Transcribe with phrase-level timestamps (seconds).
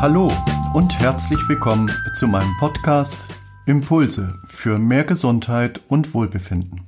[0.00, 0.30] Hallo
[0.74, 3.18] und herzlich willkommen zu meinem Podcast
[3.66, 6.82] Impulse für mehr Gesundheit und Wohlbefinden.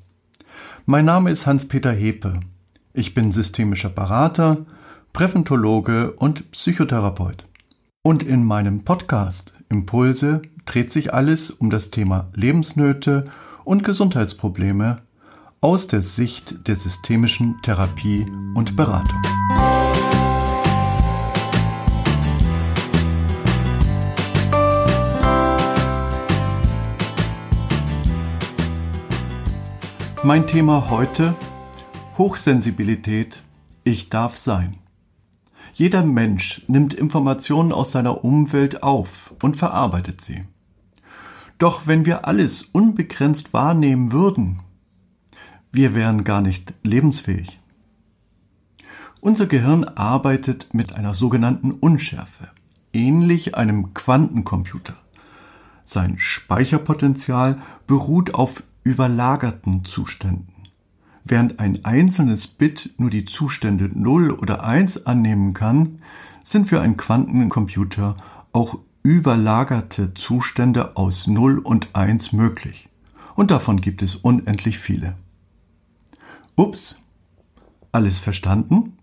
[0.86, 2.38] Mein Name ist Hans-Peter Hepe.
[2.94, 4.58] Ich bin systemischer Berater,
[5.12, 7.48] Präventologe und Psychotherapeut.
[8.02, 13.28] Und in meinem Podcast Impulse dreht sich alles um das Thema Lebensnöte
[13.64, 14.98] und Gesundheitsprobleme
[15.60, 19.20] aus der Sicht der systemischen Therapie und Beratung.
[30.32, 31.34] Mein Thema heute
[32.16, 33.42] Hochsensibilität.
[33.82, 34.76] Ich darf sein.
[35.74, 40.44] Jeder Mensch nimmt Informationen aus seiner Umwelt auf und verarbeitet sie.
[41.58, 44.60] Doch wenn wir alles unbegrenzt wahrnehmen würden,
[45.72, 47.58] wir wären gar nicht lebensfähig.
[49.20, 52.50] Unser Gehirn arbeitet mit einer sogenannten Unschärfe,
[52.92, 54.94] ähnlich einem Quantencomputer.
[55.84, 60.54] Sein Speicherpotenzial beruht auf überlagerten Zuständen.
[61.24, 65.98] Während ein einzelnes Bit nur die Zustände 0 oder 1 annehmen kann,
[66.44, 68.16] sind für einen Quantencomputer
[68.52, 72.88] auch überlagerte Zustände aus 0 und 1 möglich.
[73.36, 75.16] Und davon gibt es unendlich viele.
[76.56, 77.02] Ups,
[77.92, 78.98] alles verstanden?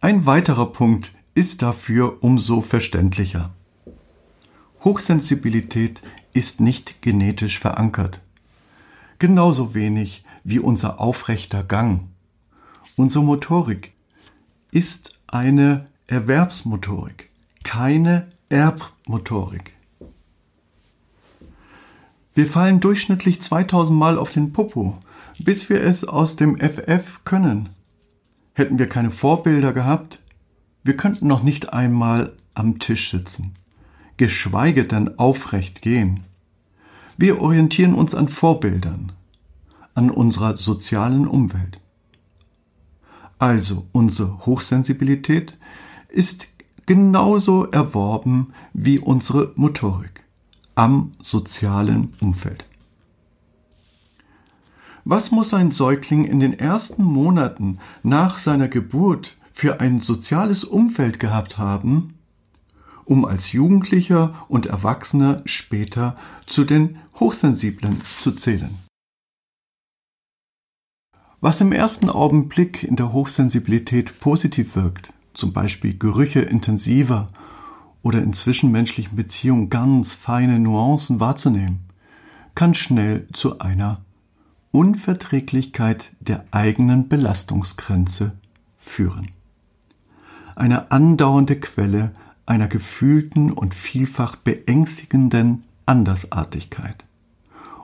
[0.00, 3.50] Ein weiterer Punkt ist dafür umso verständlicher.
[4.84, 6.02] Hochsensibilität
[6.34, 8.20] ist nicht genetisch verankert.
[9.18, 12.08] Genauso wenig wie unser aufrechter Gang.
[12.96, 13.92] Unsere Motorik
[14.70, 17.30] ist eine Erwerbsmotorik,
[17.62, 19.72] keine Erbmotorik.
[22.34, 24.98] Wir fallen durchschnittlich 2000 Mal auf den Popo,
[25.38, 27.70] bis wir es aus dem FF können.
[28.54, 30.20] Hätten wir keine Vorbilder gehabt,
[30.82, 33.54] wir könnten noch nicht einmal am Tisch sitzen
[34.16, 36.20] geschweige denn aufrecht gehen.
[37.16, 39.12] Wir orientieren uns an Vorbildern,
[39.94, 41.80] an unserer sozialen Umwelt.
[43.38, 45.58] Also unsere Hochsensibilität
[46.08, 46.48] ist
[46.86, 50.24] genauso erworben wie unsere Motorik
[50.74, 52.66] am sozialen Umfeld.
[55.04, 61.20] Was muss ein Säugling in den ersten Monaten nach seiner Geburt für ein soziales Umfeld
[61.20, 62.13] gehabt haben,
[63.04, 66.14] um als Jugendlicher und Erwachsener später
[66.46, 68.78] zu den Hochsensiblen zu zählen.
[71.40, 77.28] Was im ersten Augenblick in der Hochsensibilität positiv wirkt, zum Beispiel Gerüche intensiver
[78.02, 81.80] oder in zwischenmenschlichen Beziehungen ganz feine Nuancen wahrzunehmen,
[82.54, 84.00] kann schnell zu einer
[84.70, 88.32] Unverträglichkeit der eigenen Belastungsgrenze
[88.78, 89.30] führen.
[90.56, 92.12] Eine andauernde Quelle
[92.46, 97.04] einer gefühlten und vielfach beängstigenden Andersartigkeit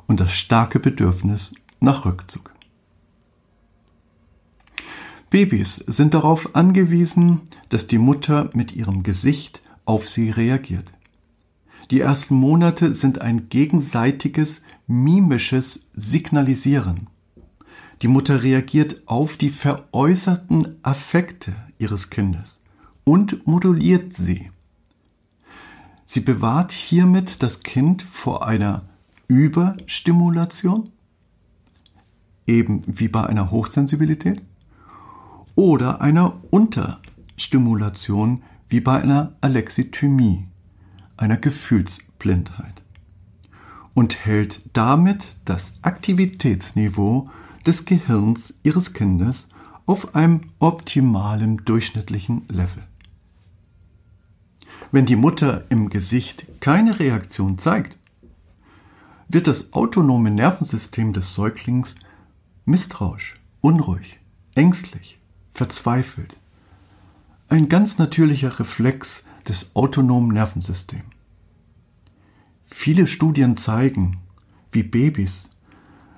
[0.06, 2.52] und das starke Bedürfnis nach Rückzug.
[5.30, 10.92] Babys sind darauf angewiesen, dass die Mutter mit ihrem Gesicht auf sie reagiert.
[11.90, 17.08] Die ersten Monate sind ein gegenseitiges mimisches Signalisieren.
[18.02, 22.59] Die Mutter reagiert auf die veräußerten Affekte ihres Kindes
[23.10, 24.52] und moduliert sie.
[26.04, 28.82] Sie bewahrt hiermit das Kind vor einer
[29.26, 30.88] Überstimulation,
[32.46, 34.40] eben wie bei einer Hochsensibilität,
[35.56, 40.46] oder einer Unterstimulation, wie bei einer Alexithymie,
[41.16, 42.80] einer Gefühlsblindheit,
[43.92, 47.28] und hält damit das Aktivitätsniveau
[47.66, 49.48] des Gehirns ihres Kindes
[49.84, 52.84] auf einem optimalen durchschnittlichen Level.
[54.92, 57.96] Wenn die Mutter im Gesicht keine Reaktion zeigt,
[59.28, 61.94] wird das autonome Nervensystem des Säuglings
[62.64, 64.18] misstrauisch, unruhig,
[64.54, 65.18] ängstlich,
[65.52, 66.36] verzweifelt.
[67.48, 71.04] Ein ganz natürlicher Reflex des autonomen Nervensystems.
[72.66, 74.18] Viele Studien zeigen,
[74.72, 75.50] wie Babys,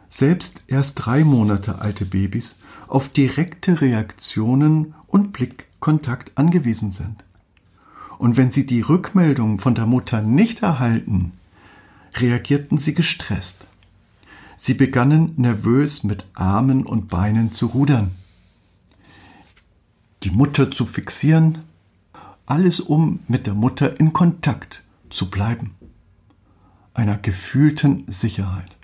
[0.09, 7.25] selbst erst drei Monate alte Babys, auf direkte Reaktionen und Blickkontakt angewiesen sind.
[8.23, 11.33] Und wenn sie die Rückmeldung von der Mutter nicht erhalten,
[12.15, 13.67] reagierten sie gestresst.
[14.57, 18.13] Sie begannen nervös mit Armen und Beinen zu rudern,
[20.23, 21.65] die Mutter zu fixieren,
[22.47, 25.75] alles um mit der Mutter in Kontakt zu bleiben,
[26.95, 28.77] einer gefühlten Sicherheit.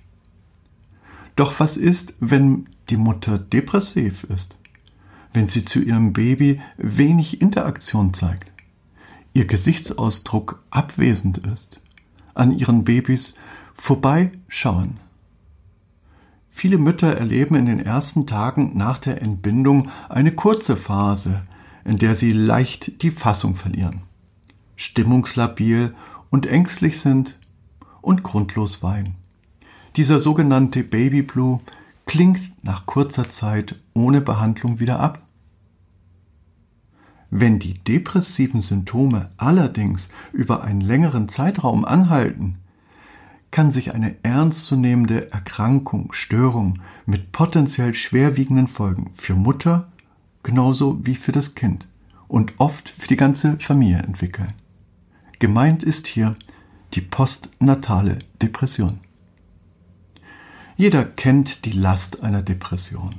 [1.36, 4.58] Doch was ist, wenn die Mutter depressiv ist,
[5.32, 8.52] wenn sie zu ihrem Baby wenig Interaktion zeigt?
[9.38, 11.80] Ihr Gesichtsausdruck abwesend ist,
[12.34, 13.34] an ihren Babys
[13.72, 14.98] vorbeischauen.
[16.50, 21.42] Viele Mütter erleben in den ersten Tagen nach der Entbindung eine kurze Phase,
[21.84, 24.02] in der sie leicht die Fassung verlieren,
[24.74, 25.94] stimmungslabil
[26.30, 27.38] und ängstlich sind
[28.02, 29.14] und grundlos weinen.
[29.94, 31.60] Dieser sogenannte Baby Blue
[32.06, 35.22] klingt nach kurzer Zeit ohne Behandlung wieder ab.
[37.30, 42.56] Wenn die depressiven Symptome allerdings über einen längeren Zeitraum anhalten,
[43.50, 49.88] kann sich eine ernstzunehmende Erkrankung, Störung mit potenziell schwerwiegenden Folgen für Mutter
[50.42, 51.86] genauso wie für das Kind
[52.28, 54.52] und oft für die ganze Familie entwickeln.
[55.38, 56.34] Gemeint ist hier
[56.94, 59.00] die postnatale Depression.
[60.76, 63.16] Jeder kennt die Last einer Depression.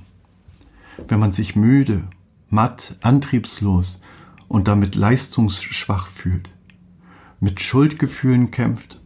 [1.08, 2.04] Wenn man sich müde,
[2.50, 4.02] matt, antriebslos
[4.48, 6.50] und damit leistungsschwach fühlt,
[7.40, 9.00] mit Schuldgefühlen kämpft,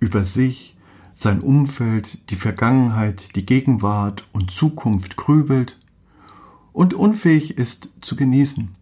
[0.00, 0.76] über sich,
[1.14, 5.78] sein Umfeld, die Vergangenheit, die Gegenwart und Zukunft grübelt
[6.72, 8.76] und unfähig ist zu genießen,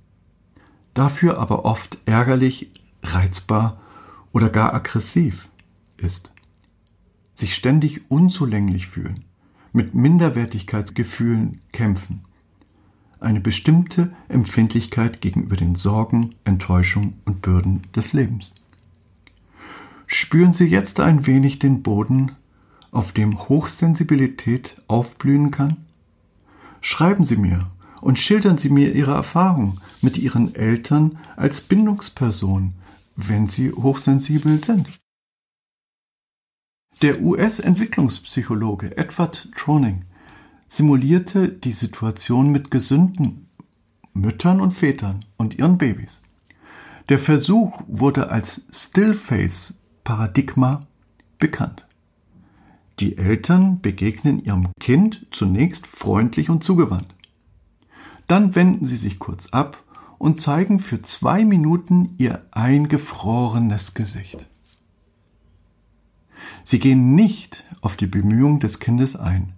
[0.92, 2.70] dafür aber oft ärgerlich,
[3.02, 3.80] reizbar
[4.32, 5.48] oder gar aggressiv
[5.96, 6.32] ist,
[7.34, 9.24] sich ständig unzulänglich fühlen,
[9.72, 12.24] mit Minderwertigkeitsgefühlen kämpfen,
[13.20, 18.54] eine bestimmte Empfindlichkeit gegenüber den Sorgen, Enttäuschung und Bürden des Lebens.
[20.06, 22.32] Spüren Sie jetzt ein wenig den Boden,
[22.92, 25.78] auf dem Hochsensibilität aufblühen kann?
[26.80, 27.70] Schreiben Sie mir
[28.00, 32.74] und schildern Sie mir Ihre Erfahrung mit Ihren Eltern als Bindungsperson,
[33.16, 34.88] wenn sie hochsensibel sind.
[37.02, 40.04] Der US-Entwicklungspsychologe Edward Troning
[40.68, 43.48] simulierte die Situation mit gesunden
[44.14, 46.20] Müttern und Vätern und ihren Babys.
[47.08, 50.86] Der Versuch wurde als Stillface-Paradigma
[51.38, 51.86] bekannt.
[52.98, 57.14] Die Eltern begegnen ihrem Kind zunächst freundlich und zugewandt.
[58.26, 59.82] Dann wenden sie sich kurz ab
[60.18, 64.48] und zeigen für zwei Minuten ihr eingefrorenes Gesicht.
[66.64, 69.52] Sie gehen nicht auf die Bemühungen des Kindes ein,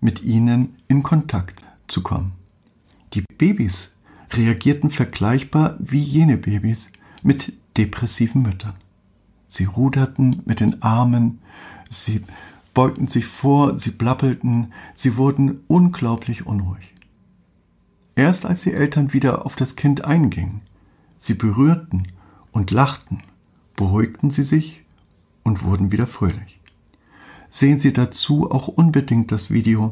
[0.00, 2.32] mit ihnen in Kontakt zu kommen.
[3.14, 3.96] Die Babys
[4.32, 6.90] reagierten vergleichbar wie jene Babys
[7.22, 8.74] mit depressiven Müttern.
[9.48, 11.38] Sie ruderten mit den Armen,
[11.88, 12.22] sie
[12.74, 16.92] beugten sich vor, sie plappelten, sie wurden unglaublich unruhig.
[18.16, 20.60] Erst als die Eltern wieder auf das Kind eingingen,
[21.18, 22.02] sie berührten
[22.52, 23.22] und lachten,
[23.76, 24.82] beruhigten sie sich
[25.42, 26.55] und wurden wieder fröhlich.
[27.58, 29.88] Sehen Sie dazu auch unbedingt das Video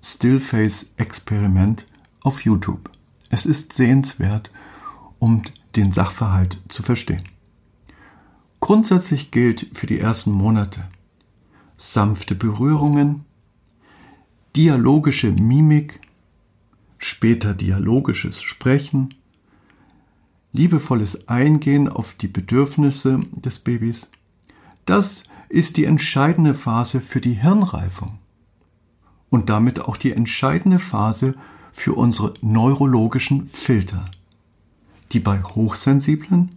[0.00, 1.84] Stillface Experiment
[2.22, 2.92] auf YouTube.
[3.28, 4.52] Es ist sehenswert,
[5.18, 5.42] um
[5.74, 7.24] den Sachverhalt zu verstehen.
[8.60, 10.84] Grundsätzlich gilt für die ersten Monate
[11.76, 13.24] sanfte Berührungen,
[14.54, 15.98] dialogische Mimik,
[16.98, 19.14] später dialogisches Sprechen,
[20.52, 24.06] liebevolles Eingehen auf die Bedürfnisse des Babys.
[24.84, 28.18] Das ist die entscheidende Phase für die Hirnreifung
[29.30, 31.34] und damit auch die entscheidende Phase
[31.72, 34.04] für unsere neurologischen Filter,
[35.12, 36.50] die bei Hochsensiblen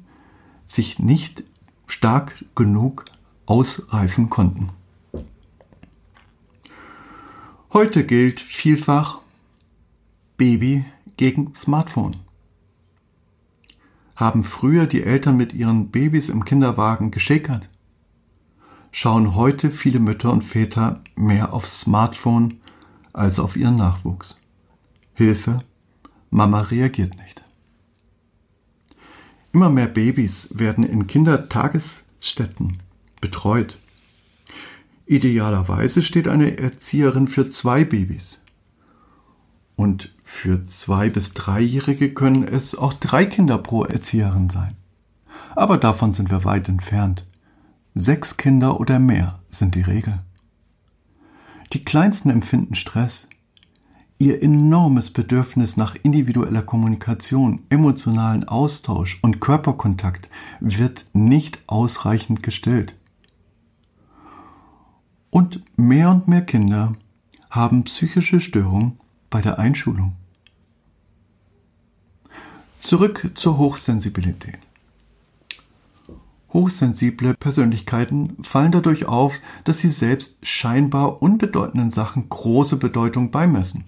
[0.68, 1.44] sich nicht
[1.88, 3.06] stark genug
[3.46, 4.70] ausreifen konnten.
[7.74, 9.20] Heute gilt vielfach
[10.38, 10.86] Baby
[11.18, 12.16] gegen Smartphone.
[14.16, 17.70] Haben früher die Eltern mit ihren Babys im Kinderwagen geschickert?
[18.92, 22.60] Schauen heute viele Mütter und Väter mehr aufs Smartphone
[23.14, 24.44] als auf ihren Nachwuchs.
[25.14, 25.60] Hilfe,
[26.30, 27.44] Mama reagiert nicht.
[29.54, 32.78] Immer mehr Babys werden in Kindertagesstätten
[33.20, 33.78] betreut.
[35.06, 38.40] Idealerweise steht eine Erzieherin für zwei Babys.
[39.76, 44.76] Und für zwei bis dreijährige können es auch drei Kinder pro Erzieherin sein.
[45.56, 47.26] Aber davon sind wir weit entfernt.
[47.94, 50.20] Sechs Kinder oder mehr sind die Regel.
[51.74, 53.28] Die Kleinsten empfinden Stress.
[54.18, 60.30] Ihr enormes Bedürfnis nach individueller Kommunikation, emotionalen Austausch und Körperkontakt
[60.62, 62.96] wird nicht ausreichend gestillt.
[65.30, 66.94] Und mehr und mehr Kinder
[67.50, 70.14] haben psychische Störungen bei der Einschulung.
[72.80, 74.60] Zurück zur Hochsensibilität.
[76.54, 83.86] Hochsensible Persönlichkeiten fallen dadurch auf, dass sie selbst scheinbar unbedeutenden Sachen große Bedeutung beimessen.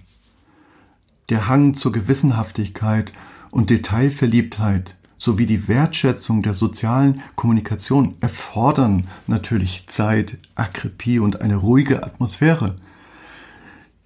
[1.30, 3.14] Der Hang zur Gewissenhaftigkeit
[3.52, 12.04] und Detailverliebtheit sowie die Wertschätzung der sozialen Kommunikation erfordern natürlich Zeit, Akribie und eine ruhige
[12.04, 12.76] Atmosphäre,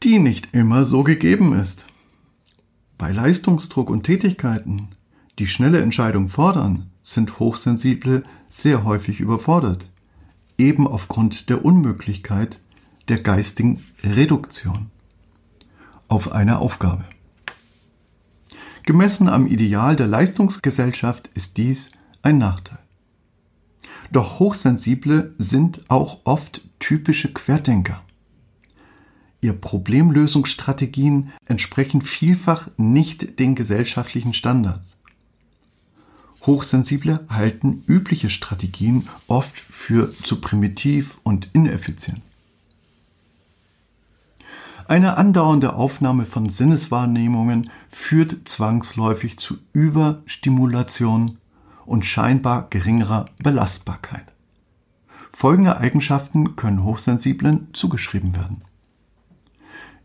[0.04, 1.88] die nicht immer so gegeben ist.
[3.00, 4.90] Bei Leistungsdruck und Tätigkeiten,
[5.40, 9.88] die schnelle Entscheidungen fordern, sind Hochsensible sehr häufig überfordert,
[10.58, 12.60] eben aufgrund der Unmöglichkeit
[13.08, 14.88] der geistigen Reduktion
[16.10, 17.06] auf eine Aufgabe.
[18.84, 21.92] Gemessen am Ideal der Leistungsgesellschaft ist dies
[22.24, 22.80] ein Nachteil.
[24.12, 28.04] Doch Hochsensible sind auch oft typische Querdenker.
[29.40, 34.97] Ihr Problemlösungsstrategien entsprechen vielfach nicht den gesellschaftlichen Standards.
[36.46, 42.22] Hochsensible halten übliche Strategien oft für zu primitiv und ineffizient.
[44.88, 51.40] Eine andauernde Aufnahme von Sinneswahrnehmungen führt zwangsläufig zu Überstimulation
[51.86, 54.26] und scheinbar geringerer Belastbarkeit.
[55.32, 58.62] Folgende Eigenschaften können Hochsensiblen zugeschrieben werden.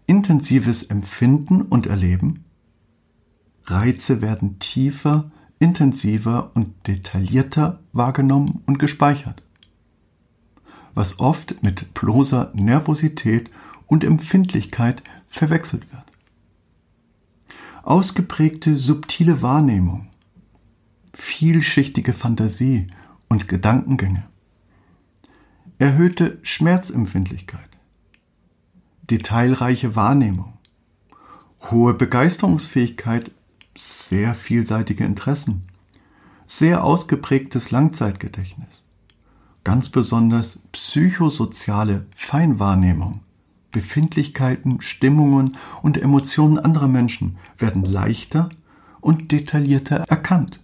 [0.06, 2.44] Intensives Empfinden und Erleben.
[3.66, 5.30] Reize werden tiefer,
[5.62, 9.44] intensiver und detaillierter wahrgenommen und gespeichert,
[10.92, 13.48] was oft mit bloßer Nervosität
[13.86, 16.02] und Empfindlichkeit verwechselt wird.
[17.84, 20.08] Ausgeprägte subtile Wahrnehmung,
[21.14, 22.88] vielschichtige Fantasie
[23.28, 24.24] und Gedankengänge,
[25.78, 27.70] erhöhte Schmerzempfindlichkeit,
[29.04, 30.54] detailreiche Wahrnehmung,
[31.70, 33.30] hohe Begeisterungsfähigkeit,
[33.76, 35.64] sehr vielseitige Interessen,
[36.46, 38.82] sehr ausgeprägtes Langzeitgedächtnis,
[39.64, 43.20] ganz besonders psychosoziale Feinwahrnehmung,
[43.70, 48.50] Befindlichkeiten, Stimmungen und Emotionen anderer Menschen werden leichter
[49.00, 50.60] und detaillierter erkannt.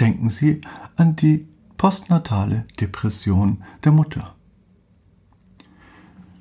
[0.00, 0.60] Denken Sie
[0.96, 4.34] an die postnatale Depression der Mutter.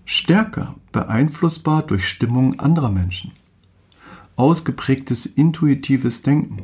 [0.05, 3.33] Stärker beeinflussbar durch Stimmungen anderer Menschen.
[4.37, 6.63] Ausgeprägtes intuitives Denken.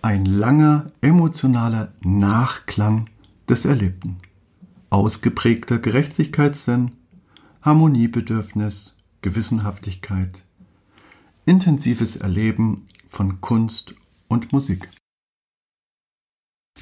[0.00, 3.06] Ein langer emotionaler Nachklang
[3.48, 4.18] des Erlebten.
[4.90, 6.92] Ausgeprägter Gerechtigkeitssinn
[7.62, 10.44] Harmoniebedürfnis, Gewissenhaftigkeit,
[11.44, 13.94] intensives Erleben von Kunst
[14.28, 14.88] und Musik.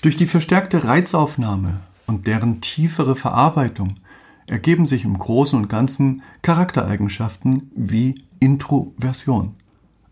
[0.03, 3.95] Durch die verstärkte Reizaufnahme und deren tiefere Verarbeitung
[4.49, 9.55] ergeben sich im Großen und Ganzen Charaktereigenschaften wie Introversion,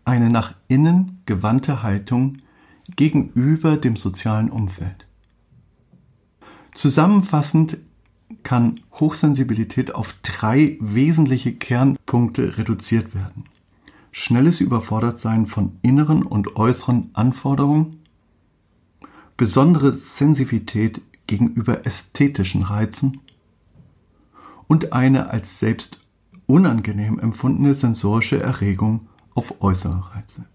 [0.05, 2.37] eine nach innen gewandte Haltung
[2.95, 5.07] gegenüber dem sozialen Umfeld.
[6.73, 7.79] Zusammenfassend
[8.43, 13.45] kann Hochsensibilität auf drei wesentliche Kernpunkte reduziert werden.
[14.11, 17.91] Schnelles Überfordertsein von inneren und äußeren Anforderungen,
[19.35, 23.19] besondere Sensitivität gegenüber ästhetischen Reizen
[24.67, 25.99] und eine als selbst
[26.45, 30.45] unangenehm empfundene sensorische Erregung auf äußere Reize.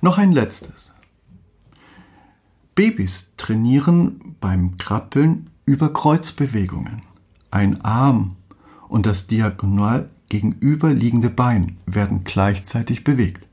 [0.00, 0.92] Noch ein letztes.
[2.74, 7.02] Babys trainieren beim Krabbeln über Kreuzbewegungen.
[7.50, 8.36] Ein Arm
[8.88, 13.48] und das diagonal gegenüberliegende Bein werden gleichzeitig bewegt.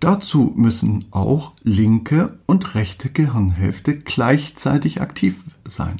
[0.00, 5.96] Dazu müssen auch linke und rechte Gehirnhälfte gleichzeitig aktiv sein.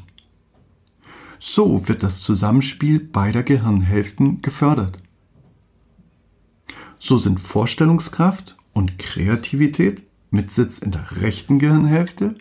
[1.43, 5.01] So wird das Zusammenspiel beider Gehirnhälften gefördert.
[6.99, 12.35] So sind Vorstellungskraft und Kreativität mit Sitz in der rechten Gehirnhälfte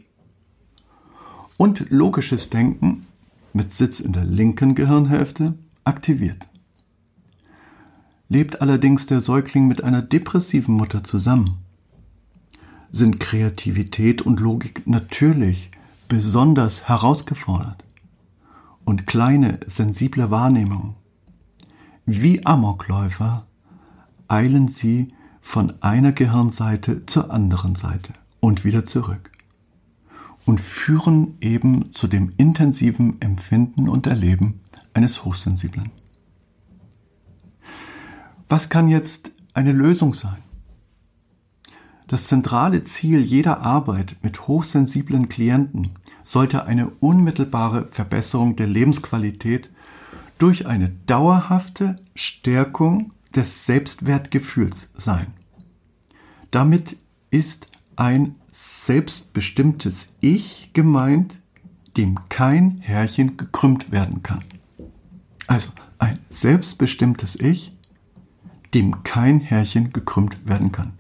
[1.56, 3.08] und logisches Denken
[3.54, 5.54] mit Sitz in der linken Gehirnhälfte
[5.86, 6.50] aktiviert.
[8.28, 11.60] Lebt allerdings der Säugling mit einer depressiven Mutter zusammen,
[12.92, 15.72] sind Kreativität und Logik natürlich
[16.10, 17.86] besonders herausgefordert
[18.90, 20.96] und kleine sensible Wahrnehmung.
[22.08, 23.46] Wie Amokläufer
[24.28, 29.30] eilen sie von einer Gehirnseite zur anderen Seite und wieder zurück
[30.48, 34.60] und führen eben zu dem intensiven Empfinden und Erleben
[34.96, 35.92] eines Hochsensiblen.
[38.48, 40.40] Was kann jetzt eine Lösung sein?
[42.08, 45.92] Das zentrale Ziel jeder Arbeit mit hochsensiblen Klienten
[46.30, 49.72] sollte eine unmittelbare Verbesserung der Lebensqualität
[50.38, 55.34] durch eine dauerhafte Stärkung des Selbstwertgefühls sein.
[56.52, 56.98] Damit
[57.32, 61.34] ist ein selbstbestimmtes Ich gemeint,
[61.98, 64.44] dem kein Härchen gekrümmt werden kann.
[65.48, 67.74] Also ein selbstbestimmtes Ich,
[68.76, 70.94] dem kein Härchen gekrümmt werden kann.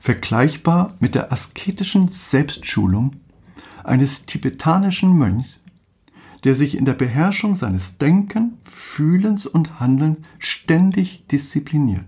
[0.00, 3.12] vergleichbar mit der asketischen Selbstschulung
[3.84, 5.62] eines tibetanischen Mönchs,
[6.44, 12.06] der sich in der Beherrschung seines Denken, Fühlens und Handelns ständig diszipliniert.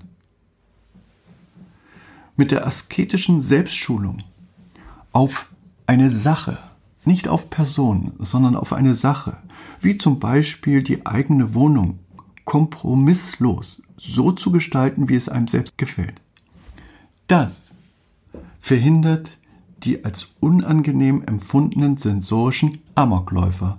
[2.37, 4.19] Mit der asketischen Selbstschulung
[5.13, 5.51] auf
[5.87, 6.59] eine Sache,
[7.05, 9.37] nicht auf Personen, sondern auf eine Sache,
[9.81, 11.99] wie zum Beispiel die eigene Wohnung,
[12.45, 16.21] kompromisslos so zu gestalten, wie es einem selbst gefällt.
[17.29, 17.73] Das
[18.61, 19.39] verhindert
[19.85, 23.79] die als unangenehm empfundenen sensorischen Amokläufer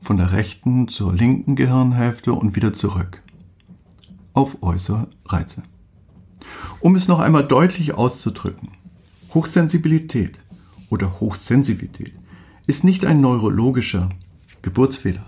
[0.00, 3.22] von der rechten zur linken Gehirnhälfte und wieder zurück
[4.34, 5.62] auf äußere Reize.
[6.80, 8.68] Um es noch einmal deutlich auszudrücken,
[9.32, 10.38] Hochsensibilität
[10.90, 12.12] oder Hochsensivität
[12.66, 14.10] ist nicht ein neurologischer
[14.62, 15.24] Geburtsfehler,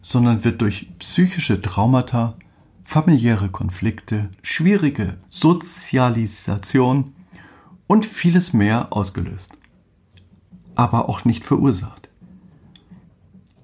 [0.00, 2.36] sondern wird durch psychische Traumata,
[2.84, 7.12] familiäre Konflikte, schwierige Sozialisation
[7.88, 9.58] und vieles mehr ausgelöst,
[10.76, 12.08] aber auch nicht verursacht.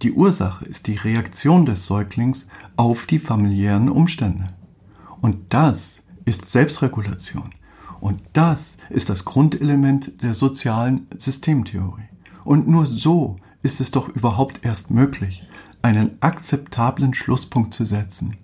[0.03, 4.49] Die Ursache ist die Reaktion des Säuglings auf die familiären Umstände.
[5.23, 7.51] Und das ist Selbstregulation.
[8.01, 12.09] Und das ist das Grundelement der sozialen Systemtheorie.
[12.45, 15.45] Und nur so ist es doch überhaupt erst möglich,
[15.81, 18.37] einen akzeptablen Schlusspunkt zu setzen.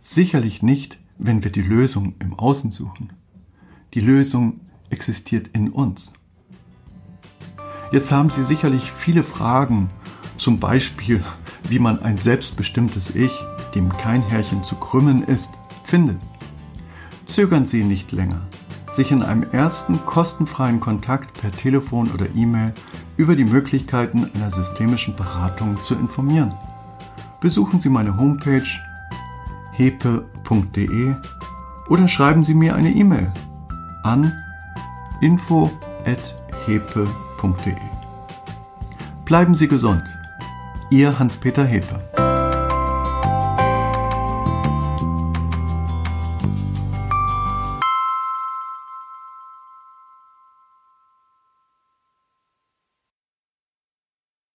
[0.00, 3.14] Sicherlich nicht, wenn wir die Lösung im Außen suchen.
[3.94, 6.12] Die Lösung existiert in uns.
[7.92, 9.88] Jetzt haben Sie sicherlich viele Fragen,
[10.36, 11.22] zum Beispiel,
[11.68, 13.32] wie man ein selbstbestimmtes Ich,
[13.74, 15.52] dem kein Härchen zu krümmen ist,
[15.84, 16.18] findet.
[17.26, 18.42] Zögern Sie nicht länger,
[18.90, 22.72] sich in einem ersten kostenfreien Kontakt per Telefon oder E-Mail
[23.16, 26.54] über die Möglichkeiten einer systemischen Beratung zu informieren.
[27.40, 28.66] Besuchen Sie meine Homepage
[29.72, 31.14] hepe.de
[31.88, 33.32] oder schreiben Sie mir eine E-Mail
[34.02, 34.32] an
[35.20, 37.06] info.hepe.de.
[39.24, 40.04] Bleiben Sie gesund.
[40.90, 42.15] Ihr Hans-Peter Hepe.